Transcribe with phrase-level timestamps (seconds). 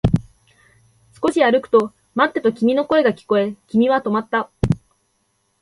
[1.23, 4.49] 少し歩くと、待ってと君の声が聞こえ、君は止まった